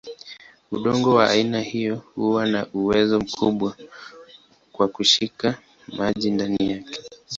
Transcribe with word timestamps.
Udongo 0.71 1.09
wa 1.13 1.25
aina 1.29 1.59
hiyo 1.61 1.95
huwa 2.15 2.45
na 2.47 2.67
uwezo 2.73 3.19
mkubwa 3.19 3.75
wa 4.77 4.87
kushika 4.87 5.57
maji 5.87 6.31
ndani 6.31 6.69
yake. 6.71 6.99